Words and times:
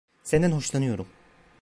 Senden 0.23 0.51
hoşlanıyorum. 0.51 1.07